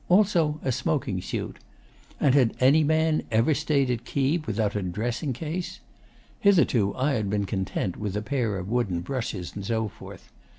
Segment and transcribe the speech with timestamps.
[0.09, 1.59] Also a smoking suit.
[2.19, 5.79] And had any man ever stayed at Keeb without a dressing case?
[6.39, 10.31] Hitherto I had been content with a pair of wooden brushes, and so forth.